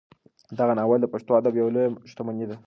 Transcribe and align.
دغه 0.59 0.73
ناول 0.79 0.99
د 1.01 1.07
پښتو 1.13 1.31
ادب 1.39 1.53
یوه 1.59 1.71
لویه 1.75 1.89
شتمني 2.11 2.45
ده. 2.49 2.55